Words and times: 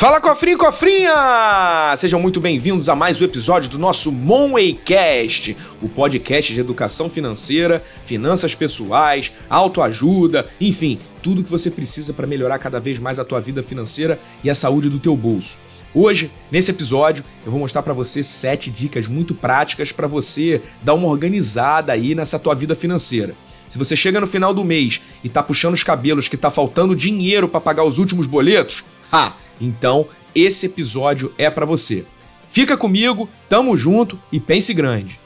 Fala 0.00 0.18
cofrinho, 0.18 0.56
cofrinha! 0.56 1.94
Sejam 1.98 2.18
muito 2.18 2.40
bem-vindos 2.40 2.88
a 2.88 2.96
mais 2.96 3.20
um 3.20 3.24
episódio 3.26 3.68
do 3.68 3.78
nosso 3.78 4.10
Monwaycast, 4.10 5.54
o 5.82 5.90
podcast 5.90 6.54
de 6.54 6.58
educação 6.58 7.10
financeira, 7.10 7.84
finanças 8.02 8.54
pessoais, 8.54 9.30
autoajuda, 9.50 10.48
enfim, 10.58 10.98
tudo 11.22 11.44
que 11.44 11.50
você 11.50 11.70
precisa 11.70 12.14
para 12.14 12.26
melhorar 12.26 12.58
cada 12.58 12.80
vez 12.80 12.98
mais 12.98 13.18
a 13.18 13.26
tua 13.26 13.42
vida 13.42 13.62
financeira 13.62 14.18
e 14.42 14.48
a 14.48 14.54
saúde 14.54 14.88
do 14.88 14.98
teu 14.98 15.14
bolso. 15.14 15.58
Hoje, 15.94 16.32
nesse 16.50 16.70
episódio, 16.70 17.22
eu 17.44 17.52
vou 17.52 17.60
mostrar 17.60 17.82
para 17.82 17.92
você 17.92 18.22
sete 18.22 18.70
dicas 18.70 19.06
muito 19.06 19.34
práticas 19.34 19.92
para 19.92 20.06
você 20.06 20.62
dar 20.82 20.94
uma 20.94 21.08
organizada 21.08 21.92
aí 21.92 22.14
nessa 22.14 22.38
tua 22.38 22.54
vida 22.54 22.74
financeira. 22.74 23.34
Se 23.68 23.76
você 23.76 23.94
chega 23.94 24.18
no 24.18 24.26
final 24.26 24.54
do 24.54 24.64
mês 24.64 25.02
e 25.22 25.28
tá 25.28 25.42
puxando 25.42 25.74
os 25.74 25.84
cabelos 25.84 26.26
que 26.26 26.38
tá 26.38 26.50
faltando 26.50 26.96
dinheiro 26.96 27.46
para 27.46 27.60
pagar 27.60 27.84
os 27.84 27.98
últimos 27.98 28.26
boletos, 28.26 28.82
ha! 29.12 29.34
Então, 29.60 30.06
esse 30.34 30.66
episódio 30.66 31.34
é 31.36 31.50
para 31.50 31.66
você. 31.66 32.04
Fica 32.48 32.76
comigo, 32.76 33.28
tamo 33.48 33.76
junto 33.76 34.18
e 34.32 34.40
pense 34.40 34.72
grande. 34.74 35.20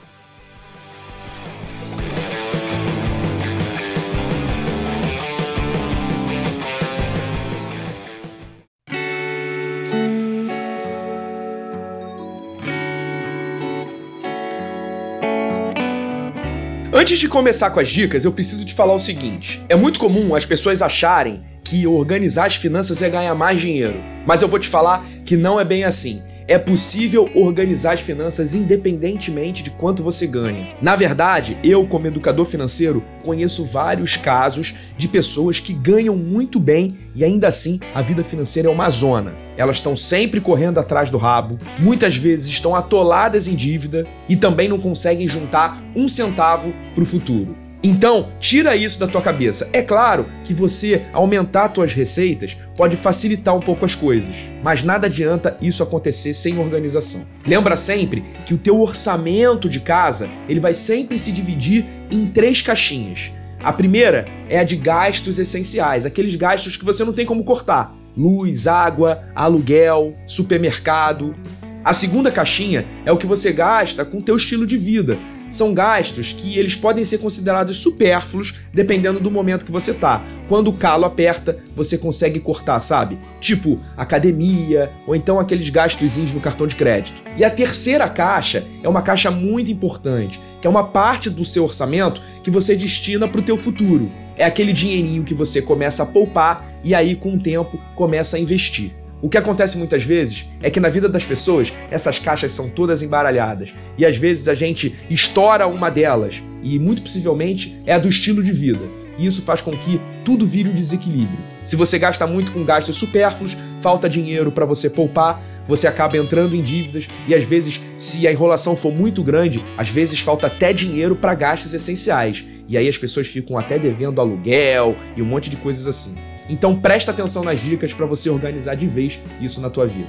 Antes 16.96 17.18
de 17.18 17.28
começar 17.28 17.70
com 17.70 17.80
as 17.80 17.88
dicas, 17.88 18.24
eu 18.24 18.32
preciso 18.32 18.64
te 18.64 18.72
falar 18.72 18.94
o 18.94 18.98
seguinte: 18.98 19.62
é 19.68 19.74
muito 19.74 19.98
comum 19.98 20.34
as 20.34 20.46
pessoas 20.46 20.80
acharem 20.80 21.42
que 21.64 21.86
organizar 21.86 22.46
as 22.46 22.56
finanças 22.56 23.00
é 23.00 23.08
ganhar 23.08 23.34
mais 23.34 23.60
dinheiro. 23.60 23.96
Mas 24.26 24.42
eu 24.42 24.48
vou 24.48 24.58
te 24.58 24.68
falar 24.68 25.04
que 25.24 25.36
não 25.36 25.58
é 25.58 25.64
bem 25.64 25.84
assim. 25.84 26.22
É 26.46 26.58
possível 26.58 27.30
organizar 27.34 27.94
as 27.94 28.00
finanças 28.00 28.54
independentemente 28.54 29.62
de 29.62 29.70
quanto 29.70 30.02
você 30.02 30.26
ganha. 30.26 30.76
Na 30.80 30.94
verdade, 30.94 31.56
eu, 31.64 31.86
como 31.86 32.06
educador 32.06 32.44
financeiro, 32.44 33.02
conheço 33.24 33.64
vários 33.64 34.18
casos 34.18 34.74
de 34.96 35.08
pessoas 35.08 35.58
que 35.58 35.72
ganham 35.72 36.14
muito 36.14 36.60
bem 36.60 36.94
e 37.14 37.24
ainda 37.24 37.48
assim 37.48 37.80
a 37.94 38.02
vida 38.02 38.22
financeira 38.22 38.68
é 38.68 38.72
uma 38.72 38.90
zona. 38.90 39.34
Elas 39.56 39.76
estão 39.76 39.96
sempre 39.96 40.38
correndo 40.38 40.78
atrás 40.78 41.10
do 41.10 41.16
rabo, 41.16 41.58
muitas 41.78 42.16
vezes 42.16 42.48
estão 42.48 42.74
atoladas 42.74 43.48
em 43.48 43.54
dívida 43.54 44.06
e 44.28 44.36
também 44.36 44.68
não 44.68 44.78
conseguem 44.78 45.26
juntar 45.26 45.82
um 45.96 46.06
centavo 46.08 46.74
para 46.94 47.02
o 47.02 47.06
futuro. 47.06 47.63
Então, 47.86 48.32
tira 48.40 48.74
isso 48.74 48.98
da 48.98 49.06
tua 49.06 49.20
cabeça. 49.20 49.68
É 49.70 49.82
claro 49.82 50.26
que 50.42 50.54
você 50.54 51.02
aumentar 51.12 51.70
suas 51.74 51.92
receitas 51.92 52.56
pode 52.74 52.96
facilitar 52.96 53.54
um 53.54 53.60
pouco 53.60 53.84
as 53.84 53.94
coisas, 53.94 54.50
mas 54.62 54.82
nada 54.82 55.06
adianta 55.06 55.54
isso 55.60 55.82
acontecer 55.82 56.32
sem 56.32 56.58
organização. 56.58 57.26
Lembra 57.46 57.76
sempre 57.76 58.24
que 58.46 58.54
o 58.54 58.58
teu 58.58 58.80
orçamento 58.80 59.68
de 59.68 59.80
casa, 59.80 60.30
ele 60.48 60.60
vai 60.60 60.72
sempre 60.72 61.18
se 61.18 61.30
dividir 61.30 61.84
em 62.10 62.24
três 62.24 62.62
caixinhas. 62.62 63.30
A 63.62 63.70
primeira 63.70 64.26
é 64.48 64.58
a 64.58 64.64
de 64.64 64.76
gastos 64.76 65.38
essenciais, 65.38 66.06
aqueles 66.06 66.34
gastos 66.36 66.78
que 66.78 66.86
você 66.86 67.04
não 67.04 67.12
tem 67.12 67.26
como 67.26 67.44
cortar: 67.44 67.94
luz, 68.16 68.66
água, 68.66 69.20
aluguel, 69.34 70.14
supermercado. 70.26 71.36
A 71.84 71.92
segunda 71.92 72.30
caixinha 72.30 72.86
é 73.04 73.12
o 73.12 73.16
que 73.16 73.26
você 73.26 73.52
gasta 73.52 74.04
com 74.04 74.18
o 74.18 74.22
teu 74.22 74.36
estilo 74.36 74.66
de 74.66 74.78
vida, 74.78 75.18
são 75.54 75.72
gastos 75.72 76.32
que 76.32 76.58
eles 76.58 76.74
podem 76.76 77.04
ser 77.04 77.18
considerados 77.18 77.76
supérfluos 77.76 78.54
dependendo 78.72 79.20
do 79.20 79.30
momento 79.30 79.64
que 79.64 79.70
você 79.70 79.94
tá. 79.94 80.24
Quando 80.48 80.68
o 80.68 80.72
calo 80.72 81.04
aperta, 81.04 81.58
você 81.76 81.96
consegue 81.96 82.40
cortar, 82.40 82.80
sabe? 82.80 83.18
Tipo 83.38 83.78
academia 83.96 84.90
ou 85.06 85.14
então 85.14 85.38
aqueles 85.38 85.68
gastos 85.70 86.16
no 86.32 86.40
cartão 86.40 86.66
de 86.66 86.74
crédito. 86.74 87.22
E 87.36 87.44
a 87.44 87.50
terceira 87.50 88.08
caixa 88.08 88.66
é 88.82 88.88
uma 88.88 89.02
caixa 89.02 89.30
muito 89.30 89.70
importante, 89.70 90.40
que 90.60 90.66
é 90.66 90.70
uma 90.70 90.84
parte 90.84 91.30
do 91.30 91.44
seu 91.44 91.64
orçamento 91.64 92.20
que 92.42 92.50
você 92.50 92.74
destina 92.74 93.28
para 93.28 93.40
o 93.40 93.44
teu 93.44 93.56
futuro. 93.56 94.10
É 94.36 94.44
aquele 94.44 94.72
dinheirinho 94.72 95.22
que 95.22 95.34
você 95.34 95.62
começa 95.62 96.02
a 96.02 96.06
poupar 96.06 96.66
e 96.82 96.94
aí 96.94 97.14
com 97.14 97.34
o 97.34 97.40
tempo 97.40 97.78
começa 97.94 98.36
a 98.36 98.40
investir. 98.40 99.03
O 99.24 99.28
que 99.30 99.38
acontece 99.38 99.78
muitas 99.78 100.02
vezes 100.02 100.46
é 100.60 100.68
que 100.68 100.78
na 100.78 100.90
vida 100.90 101.08
das 101.08 101.24
pessoas 101.24 101.72
essas 101.90 102.18
caixas 102.18 102.52
são 102.52 102.68
todas 102.68 103.00
embaralhadas 103.00 103.74
e 103.96 104.04
às 104.04 104.18
vezes 104.18 104.48
a 104.48 104.52
gente 104.52 104.94
estoura 105.08 105.66
uma 105.66 105.88
delas 105.88 106.42
e 106.62 106.78
muito 106.78 107.00
possivelmente 107.00 107.74
é 107.86 107.94
a 107.94 107.98
do 107.98 108.06
estilo 108.06 108.42
de 108.42 108.52
vida. 108.52 108.84
E 109.16 109.24
isso 109.24 109.40
faz 109.40 109.62
com 109.62 109.74
que 109.78 109.98
tudo 110.26 110.44
vire 110.44 110.68
um 110.68 110.74
desequilíbrio. 110.74 111.42
Se 111.64 111.74
você 111.74 111.98
gasta 111.98 112.26
muito 112.26 112.52
com 112.52 112.66
gastos 112.66 112.96
supérfluos, 112.96 113.56
falta 113.80 114.10
dinheiro 114.10 114.52
para 114.52 114.66
você 114.66 114.90
poupar, 114.90 115.42
você 115.66 115.86
acaba 115.86 116.18
entrando 116.18 116.54
em 116.54 116.62
dívidas 116.62 117.08
e 117.26 117.34
às 117.34 117.44
vezes, 117.44 117.80
se 117.96 118.28
a 118.28 118.32
enrolação 118.32 118.76
for 118.76 118.92
muito 118.92 119.22
grande, 119.22 119.64
às 119.78 119.88
vezes 119.88 120.20
falta 120.20 120.48
até 120.48 120.70
dinheiro 120.70 121.16
para 121.16 121.34
gastos 121.34 121.72
essenciais. 121.72 122.44
E 122.68 122.76
aí 122.76 122.86
as 122.86 122.98
pessoas 122.98 123.26
ficam 123.26 123.56
até 123.56 123.78
devendo 123.78 124.20
aluguel 124.20 124.94
e 125.16 125.22
um 125.22 125.26
monte 125.26 125.48
de 125.48 125.56
coisas 125.56 125.88
assim. 125.88 126.33
Então 126.48 126.78
presta 126.78 127.10
atenção 127.10 127.42
nas 127.42 127.60
dicas 127.60 127.94
para 127.94 128.06
você 128.06 128.28
organizar 128.28 128.74
de 128.74 128.86
vez 128.86 129.20
isso 129.40 129.60
na 129.60 129.70
tua 129.70 129.86
vida. 129.86 130.08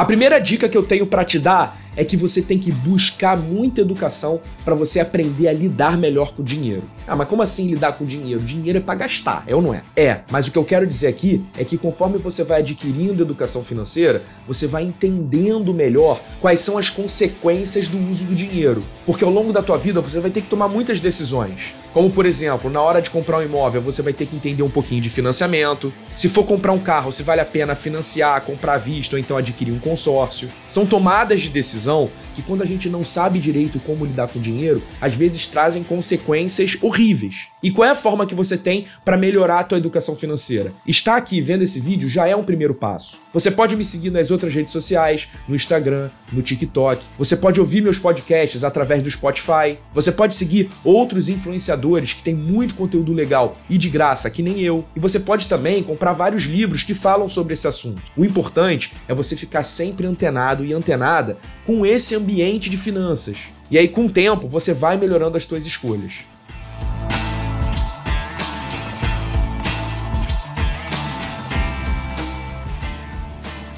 A 0.00 0.04
primeira 0.06 0.38
dica 0.38 0.66
que 0.66 0.78
eu 0.78 0.82
tenho 0.82 1.06
para 1.06 1.26
te 1.26 1.38
dar 1.38 1.78
é 2.00 2.04
que 2.04 2.16
você 2.16 2.40
tem 2.40 2.58
que 2.58 2.72
buscar 2.72 3.36
muita 3.36 3.82
educação 3.82 4.40
para 4.64 4.74
você 4.74 5.00
aprender 5.00 5.48
a 5.48 5.52
lidar 5.52 5.98
melhor 5.98 6.32
com 6.32 6.40
o 6.40 6.44
dinheiro. 6.44 6.82
Ah, 7.06 7.14
mas 7.14 7.28
como 7.28 7.42
assim 7.42 7.68
lidar 7.68 7.92
com 7.92 8.04
o 8.04 8.06
dinheiro? 8.06 8.40
Dinheiro 8.40 8.78
é 8.78 8.80
para 8.80 8.94
gastar, 8.94 9.44
é 9.46 9.54
ou 9.54 9.60
não 9.60 9.74
é? 9.74 9.82
É, 9.94 10.22
mas 10.30 10.48
o 10.48 10.50
que 10.50 10.56
eu 10.56 10.64
quero 10.64 10.86
dizer 10.86 11.08
aqui 11.08 11.44
é 11.58 11.62
que 11.62 11.76
conforme 11.76 12.16
você 12.16 12.42
vai 12.42 12.60
adquirindo 12.60 13.22
educação 13.22 13.62
financeira, 13.62 14.22
você 14.48 14.66
vai 14.66 14.82
entendendo 14.82 15.74
melhor 15.74 16.22
quais 16.40 16.60
são 16.60 16.78
as 16.78 16.88
consequências 16.88 17.86
do 17.86 17.98
uso 18.08 18.24
do 18.24 18.34
dinheiro. 18.34 18.82
Porque 19.04 19.22
ao 19.22 19.30
longo 19.30 19.52
da 19.52 19.62
tua 19.62 19.76
vida 19.76 20.00
você 20.00 20.20
vai 20.20 20.30
ter 20.30 20.40
que 20.40 20.48
tomar 20.48 20.68
muitas 20.68 21.00
decisões. 21.00 21.74
Como 21.92 22.08
por 22.10 22.24
exemplo, 22.24 22.70
na 22.70 22.80
hora 22.80 23.02
de 23.02 23.10
comprar 23.10 23.38
um 23.38 23.42
imóvel, 23.42 23.82
você 23.82 24.00
vai 24.00 24.12
ter 24.12 24.24
que 24.24 24.36
entender 24.36 24.62
um 24.62 24.70
pouquinho 24.70 25.02
de 25.02 25.10
financiamento. 25.10 25.92
Se 26.14 26.28
for 26.28 26.44
comprar 26.44 26.72
um 26.72 26.78
carro, 26.78 27.12
se 27.12 27.22
vale 27.22 27.40
a 27.40 27.44
pena 27.44 27.74
financiar, 27.74 28.40
comprar 28.42 28.74
à 28.74 28.78
vista 28.78 29.16
ou 29.16 29.20
então 29.20 29.36
adquirir 29.36 29.72
um 29.72 29.80
consórcio. 29.80 30.48
São 30.68 30.86
tomadas 30.86 31.42
de 31.42 31.50
decisão 31.50 31.89
que 32.34 32.42
quando 32.42 32.62
a 32.62 32.66
gente 32.66 32.88
não 32.88 33.04
sabe 33.04 33.38
direito 33.38 33.80
como 33.80 34.04
lidar 34.04 34.28
com 34.28 34.40
dinheiro, 34.40 34.82
às 35.00 35.14
vezes 35.14 35.46
trazem 35.46 35.82
consequências 35.82 36.76
horríveis 36.80 37.00
horríveis. 37.00 37.48
E 37.62 37.70
qual 37.70 37.86
é 37.86 37.90
a 37.90 37.94
forma 37.94 38.26
que 38.26 38.34
você 38.34 38.56
tem 38.56 38.86
para 39.04 39.16
melhorar 39.16 39.60
a 39.60 39.64
tua 39.64 39.78
educação 39.78 40.16
financeira? 40.16 40.72
Estar 40.86 41.16
aqui 41.16 41.40
vendo 41.40 41.62
esse 41.62 41.78
vídeo 41.78 42.08
já 42.08 42.26
é 42.26 42.34
um 42.34 42.44
primeiro 42.44 42.74
passo. 42.74 43.20
Você 43.32 43.50
pode 43.50 43.76
me 43.76 43.84
seguir 43.84 44.10
nas 44.10 44.30
outras 44.30 44.54
redes 44.54 44.72
sociais, 44.72 45.28
no 45.46 45.54
Instagram, 45.54 46.10
no 46.32 46.42
TikTok. 46.42 47.06
Você 47.18 47.36
pode 47.36 47.60
ouvir 47.60 47.82
meus 47.82 47.98
podcasts 47.98 48.64
através 48.64 49.02
do 49.02 49.10
Spotify. 49.10 49.78
Você 49.92 50.10
pode 50.10 50.34
seguir 50.34 50.70
outros 50.82 51.28
influenciadores 51.28 52.12
que 52.12 52.22
têm 52.22 52.34
muito 52.34 52.74
conteúdo 52.74 53.12
legal 53.12 53.54
e 53.68 53.76
de 53.76 53.88
graça, 53.88 54.30
que 54.30 54.42
nem 54.42 54.60
eu. 54.60 54.84
E 54.96 55.00
você 55.00 55.20
pode 55.20 55.46
também 55.46 55.82
comprar 55.82 56.12
vários 56.12 56.44
livros 56.44 56.82
que 56.82 56.94
falam 56.94 57.28
sobre 57.28 57.54
esse 57.54 57.68
assunto. 57.68 58.02
O 58.16 58.24
importante 58.24 58.92
é 59.06 59.14
você 59.14 59.36
ficar 59.36 59.62
sempre 59.62 60.06
antenado 60.06 60.64
e 60.64 60.72
antenada 60.72 61.36
com 61.64 61.79
esse 61.84 62.14
ambiente 62.14 62.68
de 62.68 62.76
finanças. 62.76 63.48
E 63.70 63.78
aí, 63.78 63.88
com 63.88 64.06
o 64.06 64.10
tempo, 64.10 64.48
você 64.48 64.72
vai 64.74 64.96
melhorando 64.96 65.36
as 65.36 65.44
suas 65.44 65.66
escolhas. 65.66 66.26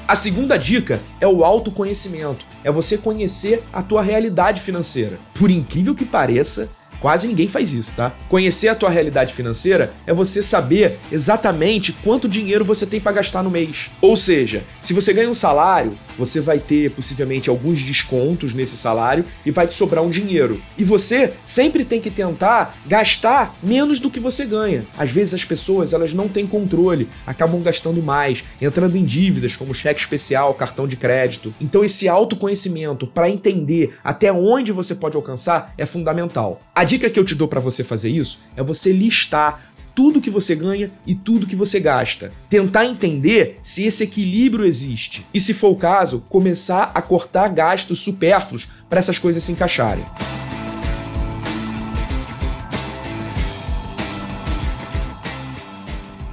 A 0.07 0.15
segunda 0.15 0.57
dica 0.57 1.01
é 1.19 1.27
o 1.27 1.43
autoconhecimento. 1.43 2.45
É 2.63 2.71
você 2.71 2.97
conhecer 2.97 3.63
a 3.73 3.81
tua 3.81 4.01
realidade 4.01 4.61
financeira. 4.61 5.19
Por 5.33 5.49
incrível 5.49 5.95
que 5.95 6.05
pareça, 6.05 6.69
Quase 7.03 7.27
ninguém 7.27 7.49
faz 7.49 7.73
isso, 7.73 7.97
tá? 7.97 8.15
Conhecer 8.29 8.69
a 8.69 8.75
tua 8.75 8.89
realidade 8.89 9.33
financeira 9.33 9.93
é 10.07 10.13
você 10.13 10.41
saber 10.41 11.01
exatamente 11.11 11.91
quanto 11.91 12.29
dinheiro 12.29 12.63
você 12.63 12.85
tem 12.85 13.01
para 13.01 13.11
gastar 13.11 13.43
no 13.43 13.51
mês. 13.51 13.91
Ou 13.99 14.15
seja, 14.15 14.63
se 14.79 14.93
você 14.93 15.11
ganha 15.11 15.29
um 15.29 15.33
salário, 15.33 15.97
você 16.17 16.39
vai 16.39 16.59
ter 16.59 16.91
possivelmente 16.91 17.49
alguns 17.49 17.81
descontos 17.81 18.53
nesse 18.53 18.77
salário 18.77 19.25
e 19.45 19.51
vai 19.51 19.67
te 19.67 19.73
sobrar 19.73 20.03
um 20.03 20.09
dinheiro. 20.09 20.61
E 20.77 20.83
você 20.83 21.33
sempre 21.45 21.85
tem 21.85 21.99
que 21.99 22.11
tentar 22.11 22.77
gastar 22.85 23.57
menos 23.61 23.99
do 23.99 24.09
que 24.09 24.19
você 24.19 24.45
ganha. 24.45 24.85
Às 24.97 25.11
vezes 25.11 25.33
as 25.33 25.45
pessoas 25.45 25.93
elas 25.93 26.13
não 26.13 26.27
têm 26.27 26.47
controle, 26.47 27.09
acabam 27.25 27.61
gastando 27.61 28.01
mais, 28.01 28.43
entrando 28.61 28.97
em 28.97 29.03
dívidas 29.03 29.55
como 29.55 29.73
cheque 29.73 29.99
especial, 29.99 30.53
cartão 30.53 30.87
de 30.87 30.97
crédito. 30.97 31.53
Então 31.59 31.83
esse 31.83 32.07
autoconhecimento 32.07 33.07
para 33.07 33.29
entender 33.29 33.95
até 34.03 34.31
onde 34.31 34.71
você 34.71 34.95
pode 34.95 35.17
alcançar 35.17 35.73
é 35.77 35.85
fundamental. 35.85 36.61
A 36.73 36.83
dica 36.83 37.09
que 37.09 37.19
eu 37.19 37.25
te 37.25 37.35
dou 37.35 37.47
para 37.47 37.59
você 37.59 37.83
fazer 37.83 38.09
isso 38.09 38.41
é 38.55 38.63
você 38.63 38.91
listar 38.91 39.72
tudo 39.95 40.21
que 40.21 40.29
você 40.29 40.55
ganha 40.55 40.91
e 41.05 41.13
tudo 41.15 41.47
que 41.47 41.55
você 41.55 41.79
gasta. 41.79 42.31
Tentar 42.49 42.85
entender 42.85 43.59
se 43.61 43.85
esse 43.85 44.03
equilíbrio 44.03 44.65
existe 44.65 45.25
e, 45.33 45.39
se 45.39 45.53
for 45.53 45.69
o 45.69 45.75
caso, 45.75 46.25
começar 46.29 46.91
a 46.93 47.01
cortar 47.01 47.49
gastos 47.49 47.99
supérfluos 47.99 48.67
para 48.89 48.99
essas 48.99 49.17
coisas 49.17 49.43
se 49.43 49.51
encaixarem. 49.51 50.05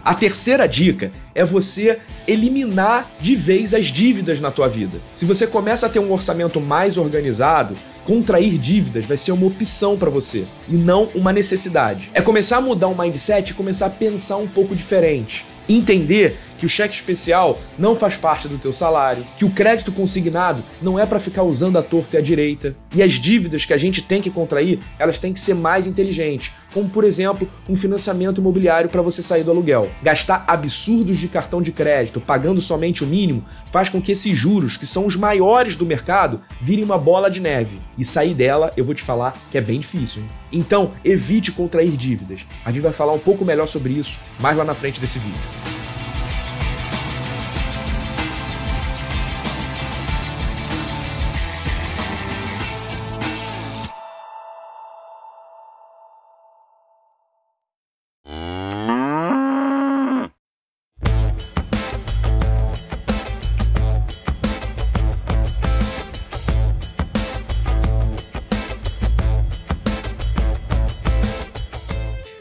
A 0.02 0.14
terceira 0.14 0.66
dica 0.66 1.12
é 1.34 1.44
você 1.44 2.00
eliminar 2.26 3.08
de 3.20 3.36
vez 3.36 3.74
as 3.74 3.86
dívidas 3.86 4.40
na 4.40 4.50
tua 4.50 4.68
vida. 4.68 5.00
Se 5.12 5.24
você 5.24 5.46
começa 5.46 5.86
a 5.86 5.88
ter 5.88 5.98
um 5.98 6.10
orçamento 6.10 6.60
mais 6.60 6.96
organizado, 6.96 7.76
contrair 8.10 8.58
dívidas 8.58 9.04
vai 9.04 9.16
ser 9.16 9.30
uma 9.30 9.46
opção 9.46 9.96
para 9.96 10.10
você 10.10 10.44
e 10.68 10.74
não 10.74 11.04
uma 11.14 11.32
necessidade. 11.32 12.10
É 12.12 12.20
começar 12.20 12.56
a 12.56 12.60
mudar 12.60 12.88
o 12.88 12.98
mindset 12.98 13.52
e 13.52 13.54
começar 13.54 13.86
a 13.86 13.90
pensar 13.90 14.36
um 14.36 14.48
pouco 14.48 14.74
diferente 14.74 15.46
entender 15.74 16.36
que 16.56 16.66
o 16.66 16.68
cheque 16.68 16.94
especial 16.94 17.58
não 17.78 17.96
faz 17.96 18.16
parte 18.16 18.46
do 18.48 18.58
teu 18.58 18.72
salário, 18.72 19.26
que 19.36 19.44
o 19.44 19.50
crédito 19.50 19.92
consignado 19.92 20.62
não 20.82 20.98
é 20.98 21.06
para 21.06 21.20
ficar 21.20 21.42
usando 21.42 21.78
a 21.78 21.82
torta 21.82 22.16
e 22.16 22.18
a 22.18 22.22
direita, 22.22 22.76
e 22.94 23.02
as 23.02 23.12
dívidas 23.12 23.64
que 23.64 23.72
a 23.72 23.78
gente 23.78 24.02
tem 24.02 24.20
que 24.20 24.30
contrair, 24.30 24.80
elas 24.98 25.18
têm 25.18 25.32
que 25.32 25.40
ser 25.40 25.54
mais 25.54 25.86
inteligentes, 25.86 26.52
como 26.72 26.88
por 26.88 27.04
exemplo, 27.04 27.48
um 27.68 27.74
financiamento 27.74 28.40
imobiliário 28.40 28.90
para 28.90 29.02
você 29.02 29.22
sair 29.22 29.42
do 29.42 29.50
aluguel. 29.50 29.90
Gastar 30.02 30.44
absurdos 30.46 31.18
de 31.18 31.28
cartão 31.28 31.62
de 31.62 31.72
crédito, 31.72 32.20
pagando 32.20 32.60
somente 32.60 33.02
o 33.02 33.06
mínimo, 33.06 33.44
faz 33.66 33.88
com 33.88 34.02
que 34.02 34.12
esses 34.12 34.36
juros, 34.36 34.76
que 34.76 34.86
são 34.86 35.06
os 35.06 35.16
maiores 35.16 35.76
do 35.76 35.86
mercado, 35.86 36.40
virem 36.60 36.84
uma 36.84 36.98
bola 36.98 37.30
de 37.30 37.40
neve. 37.40 37.80
E 38.00 38.04
sair 38.04 38.32
dela, 38.32 38.70
eu 38.78 38.84
vou 38.84 38.94
te 38.94 39.02
falar 39.02 39.36
que 39.50 39.58
é 39.58 39.60
bem 39.60 39.78
difícil. 39.78 40.22
Hein? 40.22 40.28
Então, 40.50 40.90
evite 41.04 41.52
contrair 41.52 41.98
dívidas. 41.98 42.46
A 42.64 42.72
gente 42.72 42.80
vai 42.80 42.92
falar 42.92 43.12
um 43.12 43.18
pouco 43.18 43.44
melhor 43.44 43.66
sobre 43.66 43.92
isso 43.92 44.20
mais 44.38 44.56
lá 44.56 44.64
na 44.64 44.72
frente 44.72 44.98
desse 44.98 45.18
vídeo. 45.18 45.50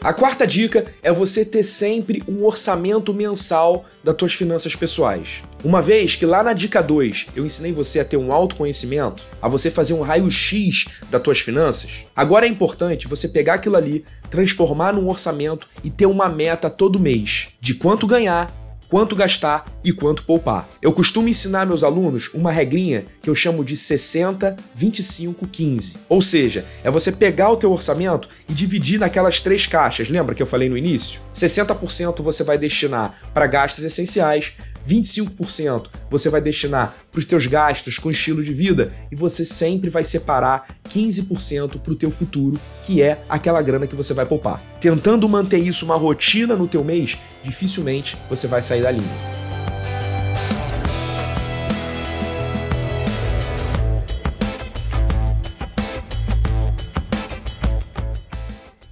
A 0.02 0.14
quarta 0.14 0.46
dica 0.46 0.86
é 1.02 1.12
você 1.12 1.44
ter 1.44 1.62
sempre 1.62 2.22
um 2.26 2.46
orçamento 2.46 3.12
mensal 3.12 3.84
das 4.02 4.14
tuas 4.14 4.32
finanças 4.32 4.74
pessoais. 4.74 5.42
Uma 5.62 5.82
vez 5.82 6.16
que 6.16 6.24
lá 6.24 6.42
na 6.42 6.54
dica 6.54 6.82
2 6.82 7.26
eu 7.36 7.44
ensinei 7.44 7.70
você 7.70 8.00
a 8.00 8.04
ter 8.04 8.16
um 8.16 8.32
autoconhecimento, 8.32 9.26
a 9.42 9.46
você 9.46 9.70
fazer 9.70 9.92
um 9.92 10.00
raio-x 10.00 10.86
das 11.10 11.22
tuas 11.22 11.40
finanças, 11.40 12.06
agora 12.16 12.46
é 12.46 12.48
importante 12.48 13.06
você 13.06 13.28
pegar 13.28 13.54
aquilo 13.54 13.76
ali, 13.76 14.02
transformar 14.30 14.94
num 14.94 15.06
orçamento 15.06 15.68
e 15.84 15.90
ter 15.90 16.06
uma 16.06 16.30
meta 16.30 16.70
todo 16.70 16.98
mês 16.98 17.48
de 17.60 17.74
quanto 17.74 18.06
ganhar, 18.06 18.50
quanto 18.90 19.14
gastar 19.14 19.64
e 19.84 19.92
quanto 19.92 20.24
poupar. 20.24 20.68
Eu 20.82 20.92
costumo 20.92 21.28
ensinar 21.28 21.64
meus 21.64 21.84
alunos 21.84 22.28
uma 22.34 22.50
regrinha 22.50 23.06
que 23.22 23.30
eu 23.30 23.34
chamo 23.34 23.64
de 23.64 23.76
60, 23.76 24.56
25, 24.74 25.46
15. 25.46 25.98
Ou 26.08 26.20
seja, 26.20 26.64
é 26.82 26.90
você 26.90 27.12
pegar 27.12 27.50
o 27.50 27.56
teu 27.56 27.70
orçamento 27.70 28.28
e 28.48 28.52
dividir 28.52 28.98
naquelas 28.98 29.40
três 29.40 29.64
caixas. 29.64 30.08
Lembra 30.08 30.34
que 30.34 30.42
eu 30.42 30.46
falei 30.46 30.68
no 30.68 30.76
início? 30.76 31.20
60% 31.32 32.20
você 32.20 32.42
vai 32.42 32.58
destinar 32.58 33.14
para 33.32 33.46
gastos 33.46 33.84
essenciais, 33.84 34.54
25% 34.86 35.88
você 36.10 36.28
vai 36.28 36.40
destinar 36.40 36.96
para 37.10 37.18
os 37.18 37.24
teus 37.24 37.46
gastos 37.46 37.98
com 37.98 38.10
estilo 38.10 38.42
de 38.42 38.52
vida 38.52 38.92
e 39.10 39.16
você 39.16 39.44
sempre 39.44 39.90
vai 39.90 40.04
separar 40.04 40.66
15% 40.88 41.80
para 41.80 41.92
o 41.92 41.96
teu 41.96 42.10
futuro, 42.10 42.60
que 42.82 43.02
é 43.02 43.20
aquela 43.28 43.62
grana 43.62 43.86
que 43.86 43.94
você 43.94 44.12
vai 44.12 44.26
poupar. 44.26 44.62
Tentando 44.80 45.28
manter 45.28 45.58
isso 45.58 45.84
uma 45.84 45.96
rotina 45.96 46.56
no 46.56 46.66
teu 46.66 46.82
mês, 46.82 47.18
dificilmente 47.42 48.16
você 48.28 48.46
vai 48.46 48.62
sair 48.62 48.82
da 48.82 48.90
linha. 48.90 49.40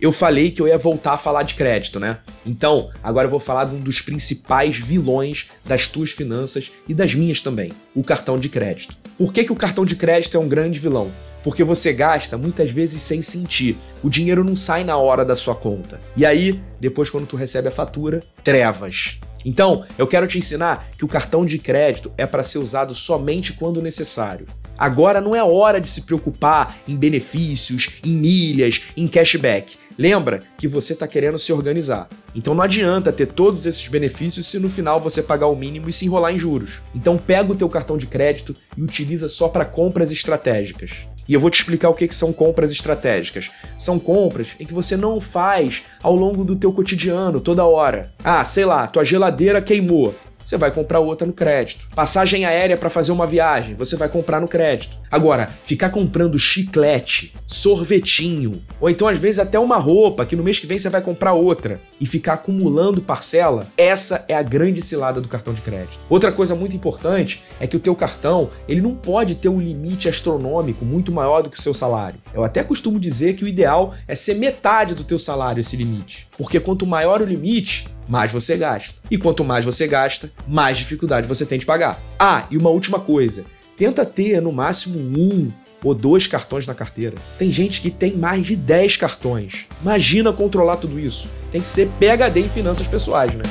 eu 0.00 0.12
falei 0.12 0.50
que 0.50 0.62
eu 0.62 0.68
ia 0.68 0.78
voltar 0.78 1.14
a 1.14 1.18
falar 1.18 1.42
de 1.42 1.54
crédito, 1.54 1.98
né? 1.98 2.18
Então, 2.48 2.88
agora 3.02 3.26
eu 3.26 3.30
vou 3.30 3.38
falar 3.38 3.66
de 3.66 3.76
um 3.76 3.80
dos 3.80 4.00
principais 4.00 4.78
vilões 4.78 5.48
das 5.66 5.86
tuas 5.86 6.12
finanças 6.12 6.72
e 6.88 6.94
das 6.94 7.14
minhas 7.14 7.42
também, 7.42 7.72
o 7.94 8.02
cartão 8.02 8.38
de 8.38 8.48
crédito. 8.48 8.96
Por 9.18 9.34
que, 9.34 9.44
que 9.44 9.52
o 9.52 9.56
cartão 9.56 9.84
de 9.84 9.94
crédito 9.94 10.34
é 10.34 10.40
um 10.40 10.48
grande 10.48 10.78
vilão? 10.78 11.10
Porque 11.44 11.62
você 11.62 11.92
gasta 11.92 12.38
muitas 12.38 12.70
vezes 12.70 13.02
sem 13.02 13.22
sentir. 13.22 13.76
O 14.02 14.08
dinheiro 14.08 14.42
não 14.42 14.56
sai 14.56 14.82
na 14.82 14.96
hora 14.96 15.26
da 15.26 15.36
sua 15.36 15.54
conta. 15.54 16.00
E 16.16 16.24
aí, 16.24 16.58
depois 16.80 17.10
quando 17.10 17.26
tu 17.26 17.36
recebe 17.36 17.68
a 17.68 17.70
fatura, 17.70 18.22
trevas. 18.42 19.20
Então, 19.44 19.84
eu 19.98 20.06
quero 20.06 20.26
te 20.26 20.38
ensinar 20.38 20.88
que 20.96 21.04
o 21.04 21.08
cartão 21.08 21.44
de 21.44 21.58
crédito 21.58 22.10
é 22.16 22.26
para 22.26 22.42
ser 22.42 22.58
usado 22.58 22.94
somente 22.94 23.52
quando 23.52 23.82
necessário. 23.82 24.46
Agora 24.76 25.20
não 25.20 25.36
é 25.36 25.42
hora 25.42 25.80
de 25.80 25.88
se 25.88 26.02
preocupar 26.02 26.78
em 26.88 26.96
benefícios, 26.96 28.00
em 28.04 28.12
milhas, 28.12 28.82
em 28.96 29.06
cashback. 29.06 29.76
Lembra 29.98 30.42
que 30.56 30.68
você 30.68 30.92
está 30.92 31.08
querendo 31.08 31.40
se 31.40 31.52
organizar. 31.52 32.08
Então 32.32 32.54
não 32.54 32.62
adianta 32.62 33.12
ter 33.12 33.26
todos 33.26 33.66
esses 33.66 33.88
benefícios 33.88 34.46
se 34.46 34.56
no 34.56 34.68
final 34.68 35.00
você 35.00 35.20
pagar 35.20 35.48
o 35.48 35.56
mínimo 35.56 35.88
e 35.88 35.92
se 35.92 36.06
enrolar 36.06 36.32
em 36.32 36.38
juros. 36.38 36.80
Então 36.94 37.18
pega 37.18 37.50
o 37.50 37.56
teu 37.56 37.68
cartão 37.68 37.98
de 37.98 38.06
crédito 38.06 38.54
e 38.76 38.82
utiliza 38.82 39.28
só 39.28 39.48
para 39.48 39.64
compras 39.64 40.12
estratégicas. 40.12 41.08
E 41.28 41.34
eu 41.34 41.40
vou 41.40 41.50
te 41.50 41.58
explicar 41.58 41.90
o 41.90 41.94
que, 41.94 42.06
que 42.06 42.14
são 42.14 42.32
compras 42.32 42.70
estratégicas. 42.70 43.50
São 43.76 43.98
compras 43.98 44.54
em 44.60 44.64
que 44.64 44.72
você 44.72 44.96
não 44.96 45.20
faz 45.20 45.82
ao 46.00 46.14
longo 46.14 46.44
do 46.44 46.54
teu 46.54 46.72
cotidiano, 46.72 47.40
toda 47.40 47.66
hora. 47.66 48.12
Ah, 48.22 48.44
sei 48.44 48.64
lá, 48.64 48.86
tua 48.86 49.04
geladeira 49.04 49.60
queimou 49.60 50.14
você 50.48 50.56
vai 50.56 50.70
comprar 50.70 51.00
outra 51.00 51.26
no 51.26 51.32
crédito. 51.34 51.86
Passagem 51.94 52.46
aérea 52.46 52.74
para 52.74 52.88
fazer 52.88 53.12
uma 53.12 53.26
viagem, 53.26 53.74
você 53.74 53.96
vai 53.96 54.08
comprar 54.08 54.40
no 54.40 54.48
crédito. 54.48 54.96
Agora, 55.10 55.46
ficar 55.62 55.90
comprando 55.90 56.38
chiclete, 56.38 57.34
sorvetinho, 57.46 58.62
ou 58.80 58.88
então 58.88 59.06
às 59.06 59.18
vezes 59.18 59.40
até 59.40 59.58
uma 59.58 59.76
roupa 59.76 60.24
que 60.24 60.34
no 60.34 60.42
mês 60.42 60.58
que 60.58 60.66
vem 60.66 60.78
você 60.78 60.88
vai 60.88 61.02
comprar 61.02 61.34
outra 61.34 61.78
e 62.00 62.06
ficar 62.06 62.34
acumulando 62.34 63.02
parcela, 63.02 63.66
essa 63.76 64.24
é 64.26 64.34
a 64.34 64.42
grande 64.42 64.80
cilada 64.80 65.20
do 65.20 65.28
cartão 65.28 65.52
de 65.52 65.60
crédito. 65.60 66.00
Outra 66.08 66.32
coisa 66.32 66.54
muito 66.54 66.74
importante 66.74 67.42
é 67.60 67.66
que 67.66 67.76
o 67.76 67.80
teu 67.80 67.94
cartão, 67.94 68.48
ele 68.66 68.80
não 68.80 68.94
pode 68.94 69.34
ter 69.34 69.50
um 69.50 69.60
limite 69.60 70.08
astronômico 70.08 70.82
muito 70.82 71.12
maior 71.12 71.42
do 71.42 71.50
que 71.50 71.58
o 71.58 71.62
seu 71.62 71.74
salário. 71.74 72.18
Eu 72.32 72.42
até 72.42 72.64
costumo 72.64 72.98
dizer 72.98 73.34
que 73.34 73.44
o 73.44 73.48
ideal 73.48 73.92
é 74.06 74.14
ser 74.14 74.34
metade 74.34 74.94
do 74.94 75.04
teu 75.04 75.18
salário 75.18 75.60
esse 75.60 75.76
limite, 75.76 76.26
porque 76.38 76.58
quanto 76.58 76.86
maior 76.86 77.20
o 77.20 77.26
limite, 77.26 77.86
mais 78.08 78.32
você 78.32 78.56
gasta. 78.56 78.94
E 79.10 79.18
quanto 79.18 79.44
mais 79.44 79.64
você 79.64 79.86
gasta, 79.86 80.32
mais 80.46 80.78
dificuldade 80.78 81.28
você 81.28 81.44
tem 81.44 81.58
de 81.58 81.66
pagar. 81.66 82.02
Ah, 82.18 82.46
e 82.50 82.56
uma 82.56 82.70
última 82.70 82.98
coisa: 82.98 83.44
tenta 83.76 84.04
ter 84.04 84.40
no 84.40 84.52
máximo 84.52 84.98
um 84.98 85.52
ou 85.84 85.94
dois 85.94 86.26
cartões 86.26 86.66
na 86.66 86.74
carteira. 86.74 87.16
Tem 87.38 87.52
gente 87.52 87.80
que 87.80 87.90
tem 87.90 88.16
mais 88.16 88.46
de 88.46 88.56
10 88.56 88.96
cartões. 88.96 89.66
Imagina 89.80 90.32
controlar 90.32 90.76
tudo 90.76 90.98
isso. 90.98 91.30
Tem 91.50 91.60
que 91.60 91.68
ser 91.68 91.88
PhD 92.00 92.40
em 92.40 92.48
finanças 92.48 92.88
pessoais, 92.88 93.34
né? 93.34 93.44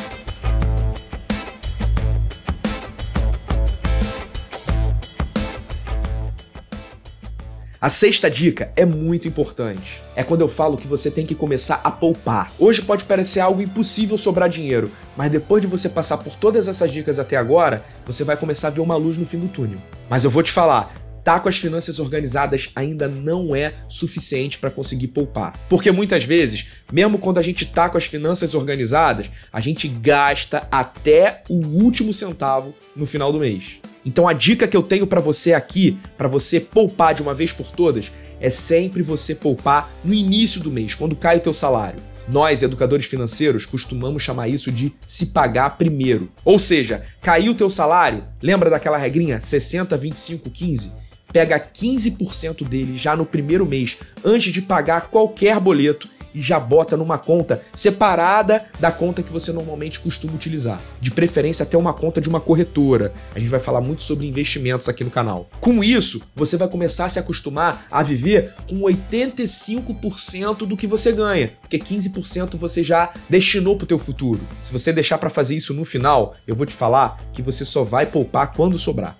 A 7.79 7.89
sexta 7.89 8.27
dica 8.27 8.71
é 8.75 8.87
muito 8.87 9.27
importante. 9.27 10.01
É 10.15 10.23
quando 10.23 10.41
eu 10.41 10.47
falo 10.47 10.77
que 10.77 10.87
você 10.87 11.11
tem 11.11 11.27
que 11.27 11.35
começar 11.35 11.79
a 11.83 11.91
poupar. 11.91 12.51
Hoje 12.57 12.81
pode 12.81 13.03
parecer 13.03 13.39
algo 13.39 13.61
impossível 13.61 14.17
sobrar 14.17 14.49
dinheiro, 14.49 14.91
mas 15.15 15.31
depois 15.31 15.61
de 15.61 15.67
você 15.67 15.87
passar 15.87 16.17
por 16.17 16.35
todas 16.35 16.67
essas 16.67 16.91
dicas 16.91 17.19
até 17.19 17.37
agora, 17.37 17.85
você 18.03 18.23
vai 18.23 18.35
começar 18.35 18.69
a 18.69 18.71
ver 18.71 18.81
uma 18.81 18.95
luz 18.95 19.15
no 19.15 19.27
fim 19.27 19.37
do 19.37 19.47
túnel. 19.47 19.77
Mas 20.09 20.23
eu 20.23 20.31
vou 20.31 20.41
te 20.41 20.51
falar, 20.51 20.91
tá 21.23 21.39
com 21.39 21.49
as 21.49 21.57
finanças 21.59 21.99
organizadas 21.99 22.69
ainda 22.75 23.07
não 23.07 23.55
é 23.55 23.75
suficiente 23.87 24.57
para 24.57 24.71
conseguir 24.71 25.09
poupar. 25.09 25.53
Porque 25.69 25.91
muitas 25.91 26.23
vezes, 26.23 26.65
mesmo 26.91 27.19
quando 27.19 27.37
a 27.37 27.43
gente 27.43 27.63
tá 27.63 27.91
com 27.91 27.97
as 27.99 28.05
finanças 28.05 28.55
organizadas, 28.55 29.29
a 29.53 29.61
gente 29.61 29.87
gasta 29.87 30.67
até 30.71 31.41
o 31.47 31.63
último 31.63 32.11
centavo 32.11 32.73
no 32.95 33.05
final 33.05 33.31
do 33.31 33.37
mês. 33.37 33.81
Então 34.07 34.25
a 34.25 34.31
dica 34.31 34.69
que 34.69 34.77
eu 34.77 34.81
tenho 34.81 35.05
para 35.05 35.19
você 35.19 35.51
aqui, 35.51 35.99
para 36.17 36.29
você 36.29 36.61
poupar 36.61 37.13
de 37.13 37.21
uma 37.21 37.33
vez 37.33 37.51
por 37.51 37.69
todas, 37.69 38.09
é 38.39 38.49
sempre 38.49 39.03
você 39.03 39.35
poupar 39.35 39.91
no 40.01 40.13
início 40.13 40.61
do 40.61 40.71
mês, 40.71 40.95
quando 40.95 41.13
cai 41.13 41.35
o 41.35 41.41
teu 41.41 41.53
salário. 41.53 41.99
Nós, 42.25 42.63
educadores 42.63 43.05
financeiros, 43.05 43.65
costumamos 43.65 44.23
chamar 44.23 44.47
isso 44.47 44.71
de 44.71 44.93
se 45.05 45.25
pagar 45.27 45.77
primeiro. 45.77 46.31
Ou 46.45 46.57
seja, 46.57 47.01
caiu 47.21 47.51
o 47.51 47.55
teu 47.55 47.69
salário, 47.69 48.23
lembra 48.41 48.69
daquela 48.69 48.97
regrinha 48.97 49.41
60, 49.41 49.97
25, 49.97 50.49
15? 50.51 50.93
Pega 51.33 51.59
15% 51.59 52.65
dele 52.65 52.95
já 52.95 53.13
no 53.13 53.25
primeiro 53.25 53.65
mês, 53.65 53.97
antes 54.23 54.53
de 54.53 54.61
pagar 54.61 55.09
qualquer 55.09 55.59
boleto 55.59 56.07
e 56.33 56.41
já 56.41 56.59
bota 56.59 56.97
numa 56.97 57.17
conta 57.17 57.61
separada 57.73 58.65
da 58.79 58.91
conta 58.91 59.23
que 59.23 59.31
você 59.31 59.51
normalmente 59.51 59.99
costuma 59.99 60.33
utilizar. 60.33 60.81
De 60.99 61.11
preferência 61.11 61.63
até 61.63 61.77
uma 61.77 61.93
conta 61.93 62.21
de 62.21 62.29
uma 62.29 62.39
corretora. 62.39 63.13
A 63.35 63.39
gente 63.39 63.49
vai 63.49 63.59
falar 63.59 63.81
muito 63.81 64.03
sobre 64.03 64.27
investimentos 64.27 64.89
aqui 64.89 65.03
no 65.03 65.09
canal. 65.09 65.49
Com 65.59 65.83
isso, 65.83 66.21
você 66.35 66.57
vai 66.57 66.67
começar 66.67 67.05
a 67.05 67.09
se 67.09 67.19
acostumar 67.19 67.87
a 67.89 68.03
viver 68.03 68.53
com 68.69 68.81
85% 68.81 70.65
do 70.65 70.77
que 70.77 70.87
você 70.87 71.11
ganha, 71.11 71.51
porque 71.61 71.79
15% 71.79 72.55
você 72.57 72.83
já 72.83 73.13
destinou 73.29 73.77
para 73.77 73.85
o 73.85 73.87
teu 73.87 73.99
futuro. 73.99 74.39
Se 74.61 74.71
você 74.71 74.93
deixar 74.93 75.17
para 75.17 75.29
fazer 75.29 75.55
isso 75.55 75.73
no 75.73 75.85
final, 75.85 76.33
eu 76.47 76.55
vou 76.55 76.65
te 76.65 76.73
falar 76.73 77.21
que 77.33 77.41
você 77.41 77.63
só 77.65 77.83
vai 77.83 78.05
poupar 78.05 78.53
quando 78.53 78.77
sobrar. 78.77 79.15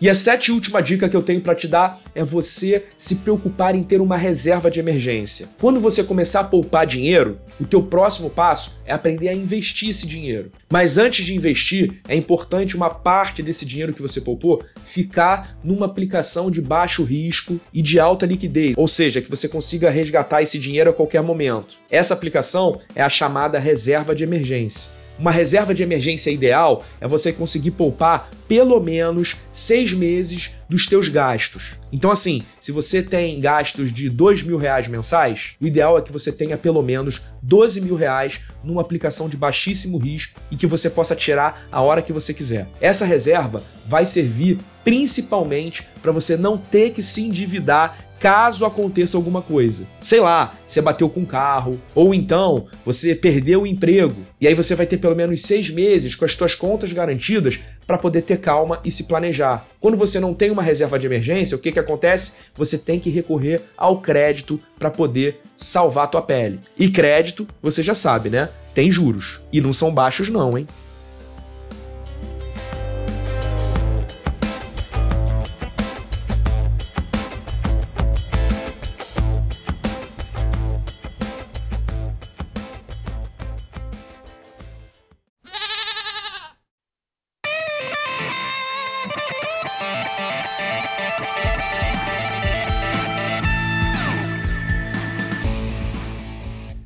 E 0.00 0.10
a 0.10 0.14
sete 0.14 0.50
última 0.50 0.82
dica 0.82 1.08
que 1.08 1.16
eu 1.16 1.22
tenho 1.22 1.40
para 1.40 1.54
te 1.54 1.68
dar 1.68 2.00
é 2.14 2.24
você 2.24 2.84
se 2.98 3.16
preocupar 3.16 3.74
em 3.74 3.82
ter 3.82 4.00
uma 4.00 4.16
reserva 4.16 4.70
de 4.70 4.80
emergência. 4.80 5.48
Quando 5.60 5.80
você 5.80 6.02
começar 6.02 6.40
a 6.40 6.44
poupar 6.44 6.86
dinheiro, 6.86 7.38
o 7.60 7.64
teu 7.64 7.82
próximo 7.82 8.28
passo 8.28 8.78
é 8.84 8.92
aprender 8.92 9.28
a 9.28 9.34
investir 9.34 9.90
esse 9.90 10.06
dinheiro. 10.06 10.50
Mas 10.70 10.98
antes 10.98 11.24
de 11.24 11.34
investir, 11.34 12.00
é 12.08 12.16
importante 12.16 12.76
uma 12.76 12.90
parte 12.90 13.42
desse 13.42 13.64
dinheiro 13.64 13.94
que 13.94 14.02
você 14.02 14.20
poupou 14.20 14.62
ficar 14.84 15.56
numa 15.62 15.86
aplicação 15.86 16.50
de 16.50 16.60
baixo 16.60 17.04
risco 17.04 17.60
e 17.72 17.80
de 17.80 18.00
alta 18.00 18.26
liquidez, 18.26 18.74
ou 18.76 18.88
seja, 18.88 19.22
que 19.22 19.30
você 19.30 19.48
consiga 19.48 19.90
resgatar 19.90 20.42
esse 20.42 20.58
dinheiro 20.58 20.90
a 20.90 20.94
qualquer 20.94 21.22
momento. 21.22 21.76
Essa 21.90 22.14
aplicação 22.14 22.80
é 22.94 23.02
a 23.02 23.08
chamada 23.08 23.58
reserva 23.58 24.14
de 24.14 24.24
emergência. 24.24 25.03
Uma 25.18 25.30
reserva 25.30 25.72
de 25.72 25.82
emergência 25.82 26.30
ideal 26.30 26.84
é 27.00 27.06
você 27.06 27.32
conseguir 27.32 27.70
poupar 27.72 28.30
pelo 28.48 28.80
menos 28.80 29.36
seis 29.52 29.92
meses 29.92 30.50
dos 30.68 30.86
teus 30.86 31.08
gastos. 31.08 31.76
Então, 31.92 32.10
assim, 32.10 32.42
se 32.58 32.72
você 32.72 33.02
tem 33.02 33.40
gastos 33.40 33.92
de 33.92 34.10
dois 34.10 34.42
mil 34.42 34.58
reais 34.58 34.88
mensais, 34.88 35.54
o 35.60 35.66
ideal 35.66 35.96
é 35.96 36.02
que 36.02 36.12
você 36.12 36.32
tenha 36.32 36.58
pelo 36.58 36.82
menos 36.82 37.22
12 37.42 37.80
mil 37.80 37.94
reais 37.94 38.40
numa 38.64 38.80
aplicação 38.80 39.28
de 39.28 39.36
baixíssimo 39.36 39.98
risco 39.98 40.40
e 40.50 40.56
que 40.56 40.66
você 40.66 40.90
possa 40.90 41.14
tirar 41.14 41.68
a 41.70 41.80
hora 41.80 42.02
que 42.02 42.12
você 42.12 42.34
quiser. 42.34 42.68
Essa 42.80 43.04
reserva 43.04 43.62
vai 43.86 44.06
servir 44.06 44.58
principalmente 44.82 45.86
para 46.02 46.12
você 46.12 46.36
não 46.36 46.58
ter 46.58 46.90
que 46.90 47.02
se 47.02 47.22
endividar 47.22 47.96
caso 48.24 48.64
aconteça 48.64 49.18
alguma 49.18 49.42
coisa. 49.42 49.86
Sei 50.00 50.18
lá, 50.18 50.56
você 50.66 50.80
bateu 50.80 51.10
com 51.10 51.20
o 51.20 51.26
carro, 51.26 51.78
ou 51.94 52.14
então 52.14 52.64
você 52.82 53.14
perdeu 53.14 53.60
o 53.60 53.66
emprego, 53.66 54.16
e 54.40 54.48
aí 54.48 54.54
você 54.54 54.74
vai 54.74 54.86
ter 54.86 54.96
pelo 54.96 55.14
menos 55.14 55.42
seis 55.42 55.68
meses 55.68 56.14
com 56.14 56.24
as 56.24 56.32
suas 56.32 56.54
contas 56.54 56.90
garantidas 56.90 57.60
para 57.86 57.98
poder 57.98 58.22
ter 58.22 58.38
calma 58.38 58.80
e 58.82 58.90
se 58.90 59.04
planejar. 59.04 59.68
Quando 59.78 59.98
você 59.98 60.18
não 60.18 60.32
tem 60.32 60.50
uma 60.50 60.62
reserva 60.62 60.98
de 60.98 61.04
emergência, 61.06 61.54
o 61.54 61.60
que, 61.60 61.70
que 61.70 61.78
acontece? 61.78 62.32
Você 62.56 62.78
tem 62.78 62.98
que 62.98 63.10
recorrer 63.10 63.60
ao 63.76 64.00
crédito 64.00 64.58
para 64.78 64.90
poder 64.90 65.42
salvar 65.54 66.04
a 66.04 66.08
tua 66.08 66.22
pele. 66.22 66.60
E 66.78 66.88
crédito, 66.88 67.46
você 67.60 67.82
já 67.82 67.94
sabe, 67.94 68.30
né? 68.30 68.48
Tem 68.72 68.90
juros. 68.90 69.42
E 69.52 69.60
não 69.60 69.74
são 69.74 69.92
baixos 69.92 70.30
não, 70.30 70.56
hein? 70.56 70.66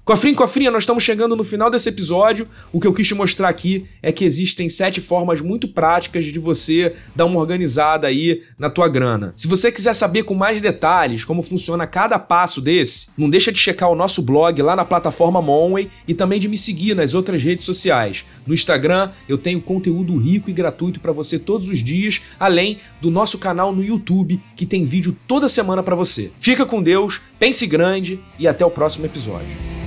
Cofrinho, 0.09 0.37
cofrinha, 0.37 0.71
nós 0.71 0.85
estamos 0.85 1.05
chegando 1.05 1.37
no 1.37 1.45
final 1.45 1.71
desse 1.71 1.91
episódio. 1.91 2.49
O 2.73 2.81
que 2.81 2.87
eu 2.87 2.95
quis 2.95 3.07
te 3.07 3.15
mostrar 3.15 3.51
aqui 3.51 3.85
é 4.03 4.11
que 4.11 4.25
existem 4.25 4.71
sete 4.71 5.03
formas 5.03 5.43
muito 5.43 5.69
práticas 5.69 6.25
de 6.25 6.39
você 6.39 6.95
dar 7.15 7.27
uma 7.27 7.39
organizada 7.39 8.07
aí 8.07 8.41
na 8.59 8.71
tua 8.71 8.89
grana. 8.89 9.35
Se 9.37 9.47
você 9.47 9.71
quiser 9.71 9.93
saber 9.93 10.23
com 10.23 10.33
mais 10.33 10.63
detalhes 10.63 11.27
como 11.27 11.43
funciona 11.43 11.87
cada 11.87 12.19
passo 12.19 12.63
desse, 12.63 13.09
não 13.19 13.29
deixa 13.29 13.53
de 13.53 13.59
checar 13.59 13.91
o 13.91 13.95
nosso 13.95 14.23
blog 14.23 14.63
lá 14.63 14.75
na 14.75 14.83
plataforma 14.83 15.43
Monway 15.43 15.91
e 16.09 16.15
também 16.15 16.41
de 16.41 16.49
me 16.49 16.57
seguir 16.57 16.95
nas 16.95 17.13
outras 17.13 17.43
redes 17.43 17.67
sociais. 17.67 18.25
No 18.47 18.55
Instagram 18.55 19.11
eu 19.29 19.37
tenho 19.37 19.61
conteúdo 19.61 20.17
rico 20.17 20.49
e 20.49 20.55
gratuito 20.55 21.01
para 21.01 21.13
você 21.13 21.39
todos 21.39 21.69
os 21.69 21.85
dias, 21.85 22.23
além 22.41 22.79
do 22.99 23.11
nosso 23.11 23.37
canal 23.37 23.75
no 23.75 23.85
YouTube 23.85 24.41
que 24.57 24.65
tem 24.65 24.87
vídeo 24.87 25.15
toda 25.27 25.51
semana 25.51 25.83
para 25.83 25.95
você. 25.95 26.33
Fica 26.41 26.65
com 26.65 26.83
Deus, 26.83 27.21
pense 27.39 27.67
grande 27.67 28.19
e 28.39 28.49
até 28.49 28.65
o 28.65 28.71
próximo 28.71 29.05
episódio. 29.05 29.78